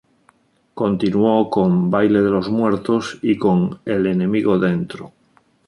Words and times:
Continuó 0.73 1.47
con 1.51 1.91
"Baile 1.91 2.23
de 2.23 2.31
los 2.31 2.49
Muertos" 2.49 3.19
y 3.21 3.37
con 3.37 3.81
"El 3.85 4.07
Enemigo 4.07 4.57
Dentro". 4.57 5.11